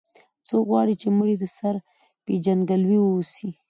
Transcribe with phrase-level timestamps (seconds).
[0.47, 1.75] څوک غواړي د مړي د سر
[2.25, 3.49] پېژندګلوي واوسي.